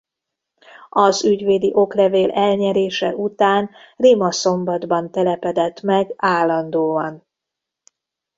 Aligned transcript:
Az 0.89 1.25
ügyvédi 1.25 1.71
oklevél 1.75 2.31
elnyerése 2.31 3.15
után 3.15 3.69
Rimaszombatban 3.95 5.11
telepedett 5.11 5.81
meg 5.81 6.13
állandóan. 6.15 7.25